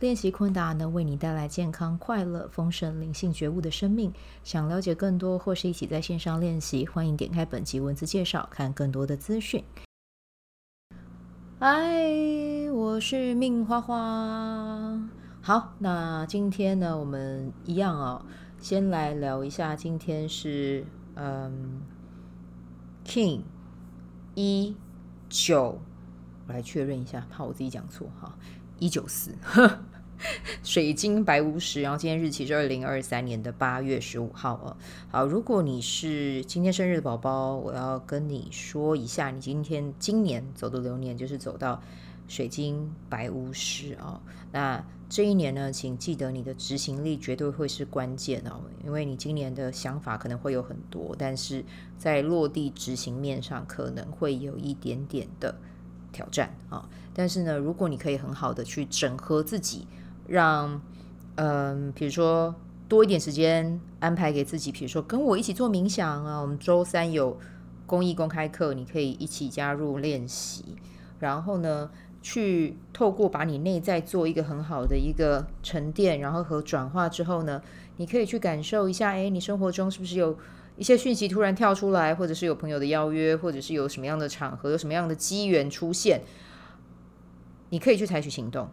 [0.00, 4.12] 练习昆达能为你带来健康、快乐、丰盛、灵性觉悟的生命。
[4.42, 9.64] 想了解更多或是一起在线上练习，欢迎点开本集文字介绍，看更多的资讯。
[11.60, 12.02] 嗨，
[12.72, 15.00] 我是命花花。
[15.40, 18.26] 好，那今天呢，我们一样哦，
[18.58, 19.76] 先来聊一下。
[19.76, 20.84] 今天是
[21.14, 21.82] 嗯
[23.06, 23.42] ，King
[24.34, 24.76] 一
[25.28, 25.78] 九，
[26.48, 28.36] 我来确认一下，怕我自己讲错哈，
[28.78, 29.32] 一九四。
[30.62, 34.76] 水晶白巫师，然后今天日期是二零二三年的八月十五号哦。
[35.10, 41.82] 好，如果你是今天生日的宝宝，我要跟你说一下，你今天今年走的流年就是走到
[42.26, 44.18] 水晶白巫师哦。
[44.50, 51.62] 那这一年呢，请记得你的执行力绝对会是关键哦，因为你今年的想法可能会有很多，但是
[51.98, 55.54] 在落地执行面上可能会有一点点的
[56.14, 56.88] 挑战啊。
[57.12, 59.86] 但是呢，如果你可以很好的去整合自己。
[60.26, 60.80] 让，
[61.34, 62.54] 嗯，比如说
[62.88, 67.38] 多一点时间安排给自己，比如说跟我一起做冥想啊，我们周三有
[67.84, 70.64] 公益公开课，你可以一起加入练习。
[71.18, 71.90] 然后呢，
[72.22, 77.60] 去透过把你内在做一个很好的一个沉淀，然后和转化之后呢，
[77.98, 80.38] 你可以去感受一下，哎，你生活中是不是有
[80.76, 86.22] 一些讯息突然跳出来，或者是有朋友的邀约，或者是有什么样的场合，有什么样的机缘出现，
[87.70, 88.68] 你可以去采取行动。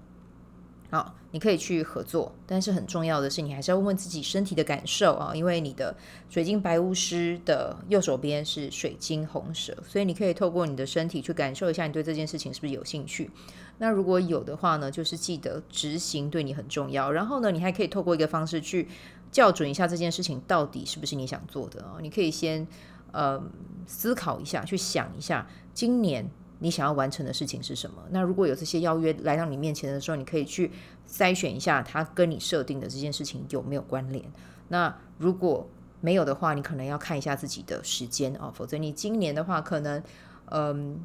[0.89, 5.95] 好，你可以去合作，但是很重要的是，你还是要问问自己身体的感受啊，因为你的
[6.29, 13.31] 水晶白巫师的右手边是水晶红蛇，所以你可以透过你的身体去感受一下，你对这件事情是不是有兴趣？
[13.77, 17.09] 那如果有的话呢，就是记得执行对你很重要。
[17.09, 18.89] 然后呢，你还可以透过一个方式去
[19.31, 21.99] 校准一下这件事情到底是不是你想做的哦？
[22.01, 22.67] 你可以先
[23.11, 23.41] 呃
[23.87, 26.29] 思考一下，去想一下今年。
[26.63, 28.03] 你想要完成的事情是什么？
[28.11, 30.71] 那如果有这些邀约来到你面前的时候，你可以去
[31.09, 34.23] 筛选一下，它跟你设定的这件事情有没有关联？
[34.67, 35.67] 那如果
[36.01, 40.03] 没有的话，你可能要看一下自己的时间哦，否则你今年的话，可能
[40.51, 40.99] 嗯，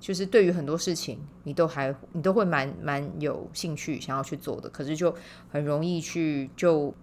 [0.00, 5.14] 就是对于很多事情，你都还你都会蛮蛮有兴趣想要去做的，可是就
[5.50, 6.94] 很容易去就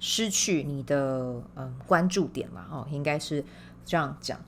[0.00, 3.44] 失去你的嗯关注点嘛哦，应该是
[3.84, 4.38] 这样讲。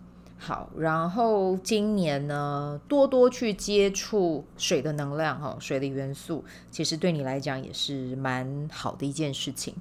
[0.42, 9.74] 好，然后今年呢，多多去接触水的能量，哈，水的元素，其实对你来讲也是蛮好的一件事情。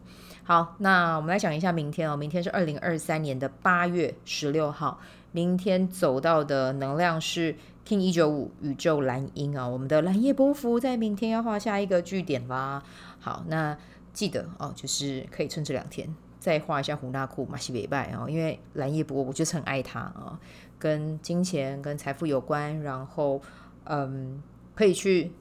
[0.44, 5.00] 好，那我们来讲一下明天哦，明天是二零二三年的八月十六号，
[5.32, 7.56] 明天走到的能量是
[7.88, 12.84] King 一九五宇宙蓝鹰啊，我们的蓝夜波符在明天要画下一个据点啦。
[13.20, 13.78] 好，那
[14.20, 16.14] 记得哦，就是可以趁这两天。
[16.42, 20.38] 再画一下胡纳库马西北拜哦，因为蓝夜波，我就是很爱他啊，
[20.78, 23.42] 跟金钱、跟财富有关，然后
[23.86, 24.44] 嗯，
[24.76, 25.32] 可以去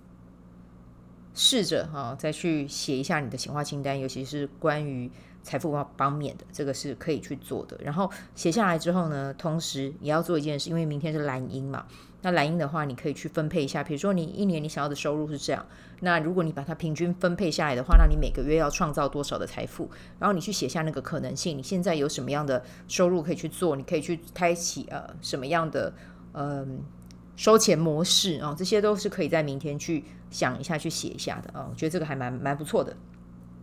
[1.35, 5.11] 试着哈，再去写一下你的显化清单，尤其是关于
[5.49, 7.79] 财富方面的，这个是可以去做的。
[7.83, 11.87] 然后写下来之后呢，同时也要做一件事，因为明天是蓝鹰嘛。
[12.21, 15.65] 那蓝鹰的话，你可以去分配一下，比如说你一年你想要的收入是这样，
[16.01, 19.89] 那如果你把它平均分配下来的话，那你每个月要创造多少的财富？
[20.19, 23.77] 然后你去写下那个可能性，你现在有什么样的收入可以去做？
[23.77, 25.93] 你可以去开启呃什么样的
[26.33, 26.83] 嗯、
[27.37, 32.95] 收钱模式啊、这些都是可以在明天去想一下、去写一下的啊、我觉得这个还蛮蛮不错的。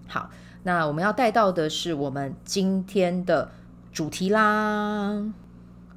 [0.08, 0.30] 好，
[0.64, 3.52] 那我们要带到的是我们今天的
[3.92, 5.24] 主题啦。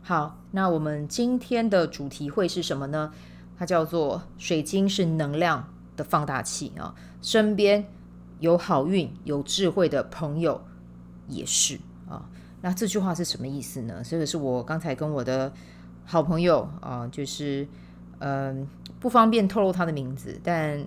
[0.03, 3.13] 好，那我们今天的主题会是什么呢？
[3.59, 7.85] 它叫做水晶是能量的放大器啊，身边
[8.41, 10.65] 有好运、有智慧的朋友
[11.27, 11.79] 也是
[12.09, 12.25] 啊。
[12.63, 14.03] 那这句话是什么意思呢？
[14.03, 15.53] 这个是我刚才跟我的
[16.05, 17.69] 好朋友啊，就是
[18.21, 18.67] 嗯，
[18.99, 20.83] 不方便透露他的名字，但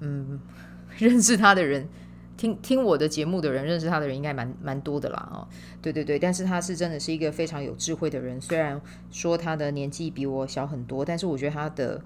[0.00, 0.38] 嗯，
[0.98, 1.88] 认识他的人。
[2.36, 5.46] 听听我的节目的人，认识他的人应该蛮蛮多的啦哦，
[5.80, 8.80] 对对对，但是他是真的是一个非常有智慧的人，虽然
[9.10, 12.02] 说他的年纪比我小很多，但是我觉得他的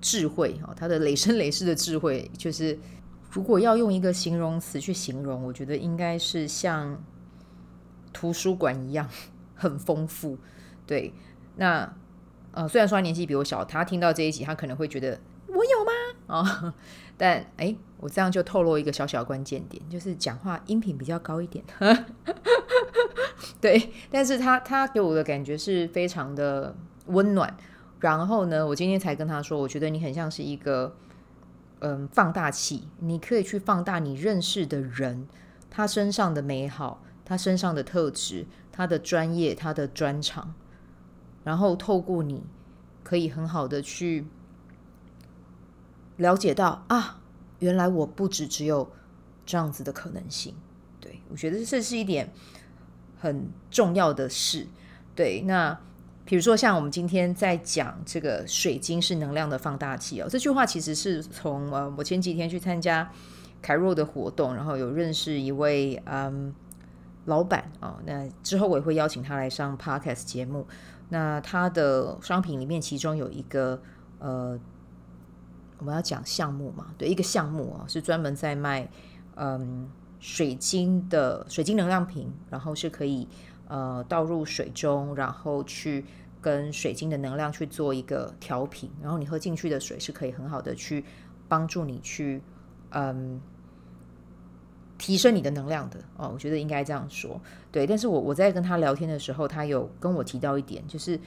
[0.00, 2.78] 智慧哦，他的累生累世的智慧，就是
[3.30, 7.02] 如果要用一个形容词去形容，我觉得应该是像
[8.12, 9.08] 图书馆一样
[9.54, 10.36] 很丰富。
[10.86, 11.12] 对，
[11.56, 11.94] 那
[12.52, 15.92] 呃，虽然说他年纪比我小，他听到这一集，他可能会觉得我有吗？
[16.28, 16.72] 哦，
[17.18, 17.76] 但哎。
[18.00, 21.64] 我这样就透露一个小小关键点，就是讲话音频比较高一点。
[23.60, 26.76] 对，但是他他给我的感觉是非常的
[27.06, 27.52] 温暖。
[27.98, 30.94] 然后呢，我今天才跟他说，我觉得你很像是一个
[31.80, 35.26] 嗯放大器，你可以去放大你认识的人
[35.68, 40.54] 他身上的美好，他身上的特质，他的专业，他的专长，
[41.42, 42.44] 然后透过你
[43.02, 44.24] 可以很好的去
[46.18, 47.18] 了解到啊，
[47.58, 48.88] 原来我不止只有
[49.44, 50.54] 这样子的可能性。
[51.00, 52.32] 对，我觉得这是一点
[53.18, 54.66] 很重要的事。
[55.14, 55.76] 对，那
[56.24, 63.10] 比如说像我们今天在讲这个水晶是能量的放大器哦，这句话其实是从呃我前几天去参加
[63.62, 66.54] 凯若的活动，然后有认识一位嗯
[67.24, 70.66] 老板哦，那之后我也会邀请他来上 Podcast 节目。
[71.10, 73.80] 那他的商品里面其中有一个
[74.18, 74.60] 呃
[75.78, 78.88] 我们要讲项目嘛，对，一个项目啊是专门在卖
[79.36, 79.90] 嗯。
[80.20, 83.28] 水晶的水晶能量瓶，然后是可以
[83.68, 86.04] 呃倒入水中，然后去
[86.40, 91.04] 跟水晶的能量去做一个调频，然后你喝进去的水是可以很好的去
[91.46, 92.42] 帮助你去
[92.90, 93.40] 嗯
[94.98, 97.40] 提升你的能量的哦，我觉得应该这样说
[97.70, 97.86] 对。
[97.86, 101.20] 但是我我在跟他聊天的时候，他有跟我提到一点，就是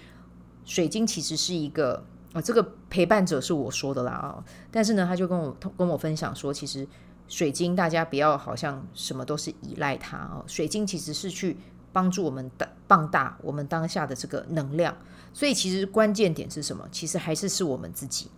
[0.66, 6.88] 水晶其实是一个啊、这个陪伴者是我说的啦啊、但是呢，他就跟我跟我分享说，其实。
[7.28, 10.44] 水晶，大家不要好像什么都是依赖它哦。
[10.48, 11.56] 水晶其实是去
[11.94, 14.94] 帮助我们的放大我们当下的这个能量，
[15.32, 16.86] 所以其实关键点是什么？
[16.92, 18.30] 其实还是是我们自己。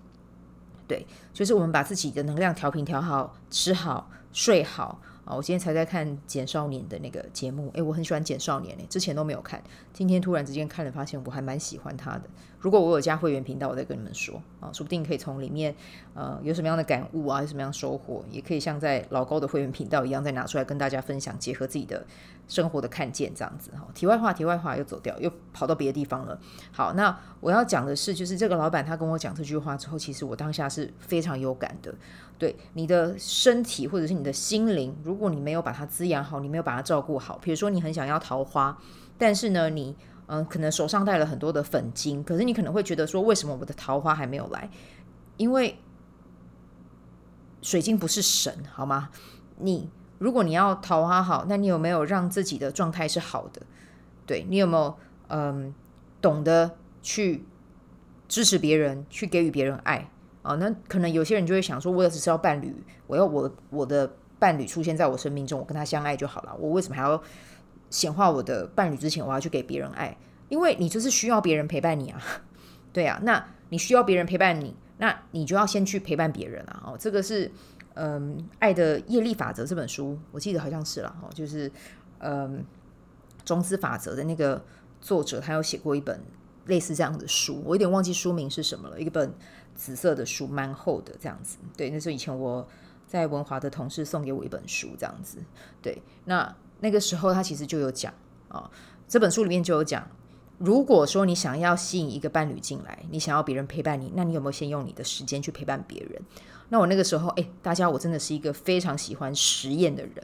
[0.88, 5.02] 对，就是我们把自己的能量调频调好，吃好，睡好。
[5.26, 12.24] 啊，我今天才在看简少年的那个节目，诶，我很喜欢简少年诶，之前都没有看，今天突然之间看了，发现我还蛮喜欢他的。
[12.64, 15.76] 如果我有加会员频道，我再跟你们说啊，说不定可以从里面
[16.14, 22.06] 呃有什么样的感悟啊，有什么样收获，也可以像在老高的会员频道一样，再拿出来跟大家分享，结合自己的
[22.48, 23.86] 生活的看见这样子哈。
[23.94, 26.40] 题外话，题外话又走掉，又跑到别的地方了。
[26.72, 31.94] 好，那我要讲的是，就是这个老板他跟我讲这句话之后，其实我当下是非常有感的。
[32.40, 38.78] 对你的身体或者是你的心灵，如果你没有把它滋养好，你没有把它照顾好，比如说你很想要桃花，
[39.18, 39.94] 但是呢，你
[40.28, 44.70] 嗯、可能手上带了很多的粉晶，可是你可能会觉得说，为什么我的桃花还没有来？
[45.38, 45.78] 因为
[47.62, 49.10] 水晶不是神，好吗？
[49.58, 49.90] 你
[50.20, 53.62] 如果你要桃花好，那你有没有让自己的状态是好的？
[54.26, 54.96] 对，你有没有
[55.28, 55.74] 嗯、
[56.22, 57.46] 懂得去
[58.28, 60.10] 支持别人，去给予别人爱？
[60.42, 62.76] 啊，那可能有些人就会想说，我只是要伴侣，
[63.08, 66.56] 我要我我的伴侣出现在我生命中，我跟他相爱就好了。
[66.60, 67.22] 我为什么还要
[67.94, 70.18] 显化我的伴侣之前，我要去给别人爱？
[70.50, 72.20] 因为你就是需要别人陪伴你啊，
[72.92, 73.20] 对啊。
[73.22, 76.82] 那你需要别人陪伴你，那你就要先去陪伴别人啊。
[76.88, 77.52] 哦，这个是
[77.94, 81.72] 嗯，《爱的业力法则》这本书，我记得好像是了哦，就是
[82.18, 82.66] 嗯，
[83.46, 84.66] 种子法则的那个
[85.00, 86.20] 作者，他有写过一本
[86.66, 89.32] 类似这样的书，我有点忘记书名是什么了，一本。
[89.76, 91.58] 紫色的书蛮厚的，这样子。
[91.76, 92.64] 对，那是以前我
[93.08, 95.40] 在文华的同事送给我一本书，这样子。
[95.82, 98.14] 对，那那个时候他其实就有讲
[98.50, 98.70] 啊、
[99.08, 100.06] 这本书里面就有讲，
[100.58, 106.22] 如果说你想要吸引一个伴侣进来，你想要别人陪伴你，那你有没有先用你的时间去陪伴别人？
[106.68, 110.16] 那我那个时候，哎，大家，我真的是一个非常喜欢实验的人，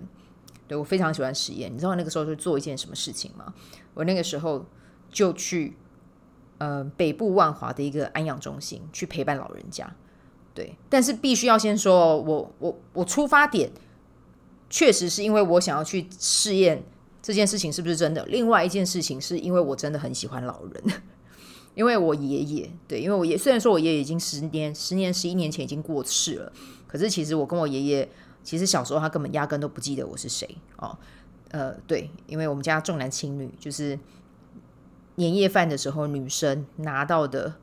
[0.67, 1.73] 对，我非常喜欢实验。
[1.73, 3.53] 你知道那个时候是做一件什么事情吗？
[3.93, 4.65] 我那个时候
[5.09, 5.77] 就去。
[6.59, 9.89] 呃，北部万华的一个安养中心去陪伴老人家，
[10.53, 13.71] 对，但是必须要先说，我我我出发点
[14.69, 16.83] 确实是因为我想要去试验
[17.21, 18.25] 这件事情是不是真的。
[18.25, 20.83] 另外一件事情是因为我真的很喜欢老人，
[21.75, 26.53] 因为我爷爷，对，因为我爷虽然说我爷爷已经十年、十年、十一年前已经过世了，
[26.87, 28.09] 可是其实我跟我爷爷，
[28.43, 30.47] 其实小时候他根本压根都不记得我是谁
[30.77, 30.97] 哦。
[31.51, 33.97] 呃，对，因为我们家重男轻女，就是。
[35.15, 37.55] 年夜饭的时候，女生拿到的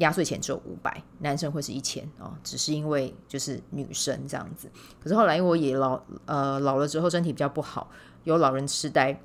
[0.00, 4.68] 压岁钱只有五百，男生会是一千哦，只是因为就是女生这样子。
[5.02, 7.90] 可是后来因为我爷老呃老了之后身体比较不好，
[8.24, 9.18] 有老人痴呆，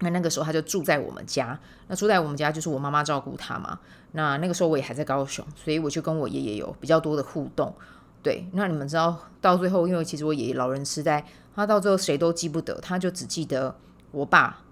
[0.00, 1.58] 那那个时候他就住在我们家。
[1.88, 3.78] 那住在我们家就是我妈妈照顾他嘛。
[4.12, 7.74] 那那个时候我也还在高雄，所以我就跟我爷爷有比较多的互动。
[8.22, 13.76] 对，那你们知道到最后，因为其实我爷爷老人痴呆，他到最后谁都记不得，他就只记得
[14.10, 14.62] 我爸。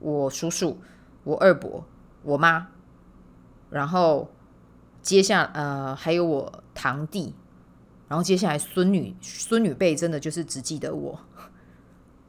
[0.00, 0.78] 我叔叔、
[1.22, 1.84] 我二伯、
[2.22, 2.68] 我妈，
[3.74, 4.30] 然后
[5.02, 7.34] 接下呃还有我堂弟，
[8.06, 11.18] 然后接下来孙女孙女辈真的就是只记得我，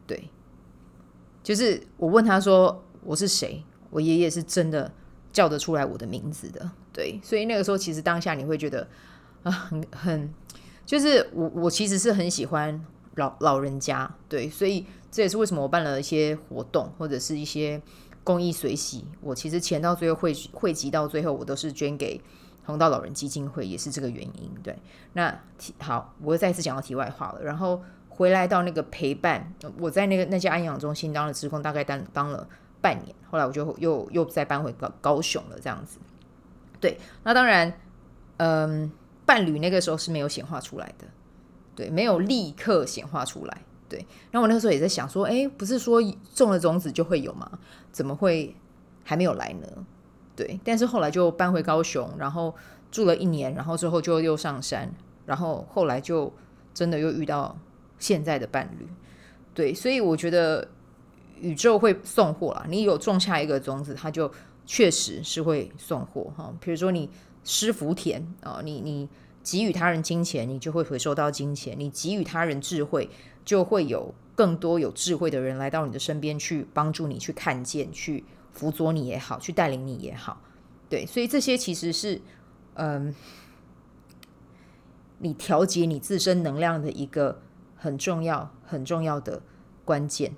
[0.07, 0.27] 对，
[1.43, 4.91] 就是我问他说我是谁，我爷爷是真的
[5.31, 8.87] 叫得出来我的名字的，对，所以那个时候其实当下你会觉得
[9.43, 10.33] 啊很很，
[10.83, 12.83] 就是我我其实是很喜欢
[13.15, 14.87] 老老人家，对，所以。
[15.11, 17.81] 这也是为什么我办了一些活动或者是一些
[18.25, 22.19] 公益随喜，我其实钱到最后汇汇集到最后，我都是捐给
[22.65, 24.51] 弘道老人基金会，也是这个原因。
[24.63, 24.75] 对，
[25.13, 25.39] 那
[25.79, 27.43] 好，我又再次讲到题外话了。
[27.43, 32.47] 然后回来到那个陪伴，我在那个那家安养中心当了职工，大概当当了
[32.81, 35.99] 半年，后来我就又又再搬回高高雄了，这样子。
[36.81, 37.71] 对，那当然，
[38.37, 38.91] 嗯，
[39.25, 41.05] 伴侣那个时候是没有显化出来的，
[41.75, 43.61] 对，没有立刻显化出来。
[43.87, 43.99] 对，
[44.31, 46.01] 然后我那个时候也在想说，哎，不是说
[46.33, 47.59] 种了种子就会有吗？
[47.91, 48.55] 怎么会
[49.03, 49.67] 还没有来呢？
[50.35, 52.53] 对，但是后来就搬回高雄，然后
[52.91, 54.91] 住了一年，然后之后就又上山，
[55.25, 56.33] 然后后来就
[56.73, 57.57] 真的又遇到
[57.99, 58.87] 现在的伴侣。
[59.53, 60.67] 对，所以我觉得
[61.39, 62.65] 宇宙会送货啦。
[62.67, 64.29] 你有种下一个种子，它就
[64.65, 66.53] 确实是会送货哈。
[66.59, 67.09] 比如说你
[67.43, 69.07] 施福田啊，你你
[69.45, 73.09] 给予他人金钱，你就会回收到金钱；你给予他人智慧。
[73.45, 80.41] 就会有更多有智慧的人来到你的身边，去帮助你，去看见，去辅佐你也好，去带领你也好，
[80.89, 82.19] 对，所以这些其实是，
[82.73, 83.13] 嗯，
[85.19, 87.39] 你调节你自身能量的一个
[87.75, 89.43] 很重要、很重要的
[89.85, 90.33] 关键，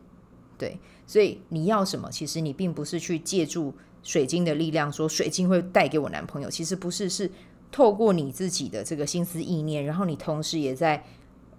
[0.58, 2.12] 对，所以你要什么？
[2.12, 3.74] 其实你并不是去借助
[4.04, 7.32] 水晶的力量，说水晶会带给我男朋友，其实不是，是
[7.72, 11.04] 透过你自己的这个心思意念，然后你同时也在。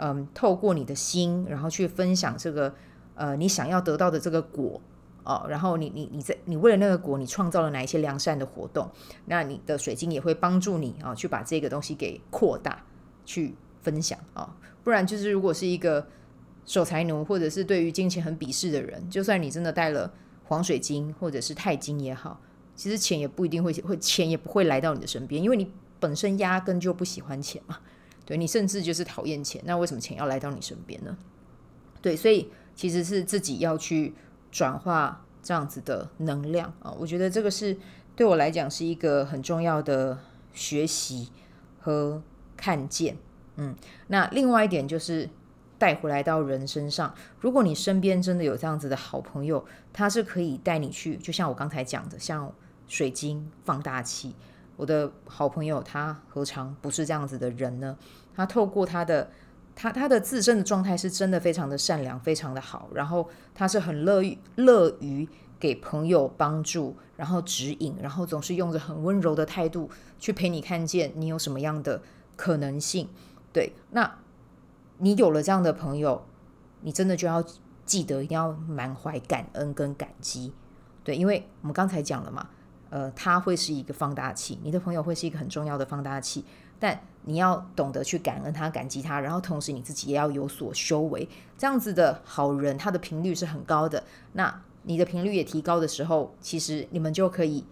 [0.00, 2.72] 嗯，透过你的心，然后去分享这个
[3.16, 4.80] 呃，你想要得到的这个果
[5.24, 8.88] 哦，然后你你你在你为了那个果，你创造了哪一些良善的活动？
[9.24, 12.84] 那你的水晶也会帮助你啊、去把这个东西给扩大，
[13.26, 16.06] 去分享啊、不然就是如果是一个
[16.64, 20.12] 守财奴，或者是对于金钱很鄙视的人，就算你真的带了
[20.44, 22.40] 黄水晶或者是钛金也好，
[22.76, 27.78] 其实钱也不一定会会钱也不会来到你的身边，因为你本身压根就不喜欢钱嘛。
[28.24, 31.16] 对，你甚至就是讨厌钱，那为什么钱要来到你身边呢？
[32.02, 34.14] 对，所以其实是自己要去
[34.52, 36.94] 转化这样子的能量啊。
[36.98, 37.76] 我觉得这个是
[38.14, 40.18] 对我来讲是一个很重要的
[40.52, 41.30] 学习
[41.80, 42.22] 和
[42.56, 43.16] 看见。
[43.56, 43.74] 嗯，
[44.08, 45.28] 那另外一点就是
[45.78, 52.52] 带回来到人身上，如果你身边真的有这样子的好朋友，他是可以带你去，就像我刚才讲的，像
[52.86, 54.34] 水晶放大器。
[54.78, 57.98] 我的好朋友，他何尝不是这样子的人呢？
[58.32, 59.28] 他透过他的
[59.74, 62.88] 他他的自身的状态是真的非常的善良，非常的好。
[62.94, 72.00] 然后他是很乐于乐于给朋友帮助，然后指引，然后总是用着很温柔的态度去陪你看见你有什么样的
[72.36, 73.08] 可能性。
[73.52, 74.18] 对，那
[74.98, 76.24] 你有了这样的朋友，
[76.82, 77.44] 你真的就要
[77.84, 80.52] 记得一定要满怀感恩跟感激。
[81.02, 82.48] 对，因为我们刚才讲了嘛。
[82.90, 86.44] 呃，他会是一个放大器，你的朋友会是一个很重要的放大器，
[86.78, 91.28] 但你要懂得去感恩他、感激他，然后同时你自己也要有所修为。
[91.56, 94.02] 这样子的好人，他的频率是很高的。
[94.32, 97.64] 那你的频率也提高的时候，其实你们就可以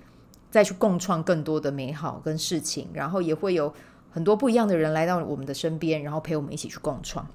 [0.51, 3.73] 再去共创更多的美好跟事情，然后也会有
[4.11, 7.27] 很多不一样的人来到我们的身边，然后陪我们一起去共创。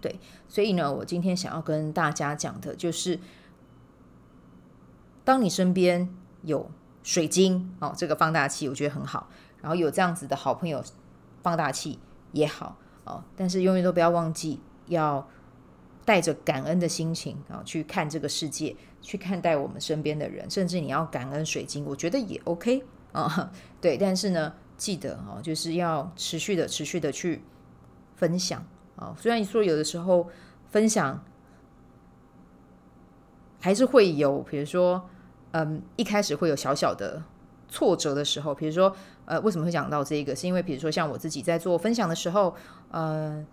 [0.00, 0.18] 对，
[0.48, 3.18] 所以呢，我今天想要跟大家讲的就是，
[5.24, 6.08] 当你身边
[6.42, 6.70] 有
[7.02, 9.28] 水晶哦，这个放大器我觉得很好。
[9.60, 10.82] 然后有这样子的好朋友，
[11.42, 11.98] 放大器
[12.32, 13.22] 也好哦。
[13.36, 15.28] 但是永远都不要忘记，要
[16.04, 22.82] 带着感恩的心情啊、去看这个世界，去看待我们身边的人，甚至你要感恩水晶，我觉得也 OK
[23.12, 27.44] 啊、对，但是呢，记得哦，就是要持续的、持续的去
[28.16, 28.64] 分享
[28.96, 30.28] 啊、虽然说有的时候
[30.70, 31.24] 分享
[33.60, 35.08] 还是会有，比如说。
[35.52, 37.22] 嗯，一开始会有小小的
[37.68, 38.94] 挫折的时候，比如说，
[39.24, 40.34] 呃，为什么会讲到这个？
[40.34, 42.54] 是因为比如说像我自己在做分享的时候，
[42.90, 43.44] 呃，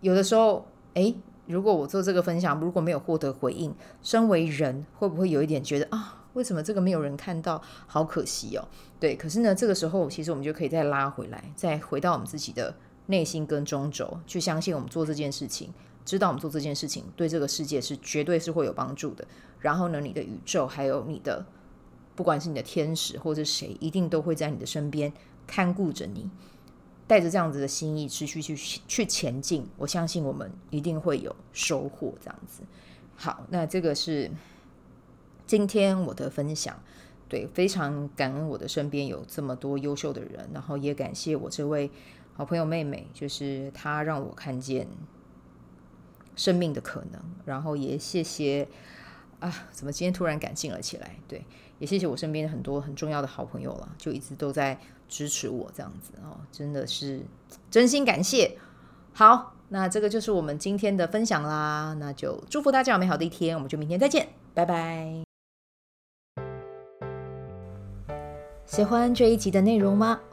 [0.00, 1.14] 有的时候，诶，
[1.46, 7.60] 如果我做这个分享如果没有获得回应，身为人会不会有一点觉得啊，为什么这个没有人看到？
[7.86, 8.66] 好可惜哦。
[9.00, 12.74] 对，可是呢，这个时候其实我们就可以再拉回来，再回到我们自己的
[13.06, 15.72] 内心跟中轴，去相信我们做这件事情。
[16.08, 19.28] 知道我们做这件事情对这个世界是绝对是会有帮助的。
[19.60, 21.44] 然后呢，你的宇宙还有你的，
[22.16, 25.12] 不管是你的天使或者谁，一定都会在你的身边
[25.46, 26.30] 看顾着你。
[27.06, 29.66] 带着这样子的心意，持续去去前进。
[29.76, 32.14] 我相信我们一定会有收获。
[32.22, 32.62] 这样子，
[33.14, 34.30] 好，那这个是
[35.46, 36.74] 今天我的分享。
[37.28, 41.90] 对，非常感恩我的身边有这么多优秀的人，然后也感谢我这位
[42.32, 44.88] 好朋友妹妹，就是她让我看见。
[46.38, 48.66] 生命的可能，然后也谢谢
[49.40, 51.16] 啊，怎么今天突然感性了起来？
[51.26, 51.44] 对，
[51.80, 54.78] 也谢谢我身边很多很重要的好朋友了，就一直都在
[55.08, 57.20] 支持我这样子哦，真的是
[57.70, 58.56] 真心感谢。
[59.12, 61.94] 好，那这个就是我们今天的分享啦。
[61.98, 65.24] 那就祝福大家有美好的一天，我们就明天再见，拜拜。
[68.64, 70.20] 喜欢这一集的内容吗？